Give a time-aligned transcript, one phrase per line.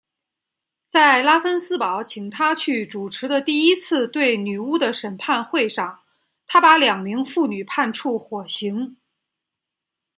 [0.89, 5.99] 在拉芬斯堡请他去主持的第一次对女巫的审判会上
[6.47, 8.97] 他把两名妇女判处火刑。